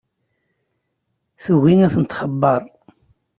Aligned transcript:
Tugi 1.43 1.73
ad 1.85 1.91
tent-txebber. 1.93 2.63